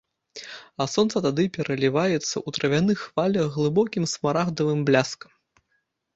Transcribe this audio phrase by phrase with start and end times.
[0.85, 5.31] А сонца тады пераліваецца ў травяных хвалях глыбокім смарагдавым бляскам.